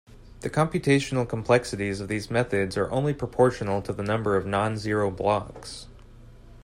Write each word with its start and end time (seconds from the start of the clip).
The 0.39 0.49
computational 0.49 1.29
complexities 1.29 1.99
of 1.99 2.07
these 2.07 2.31
methods 2.31 2.75
are 2.75 2.89
only 2.89 3.13
proportional 3.13 3.83
to 3.83 3.93
the 3.93 4.01
number 4.01 4.35
of 4.35 4.47
non-zero 4.47 5.11
blocks. 5.11 5.85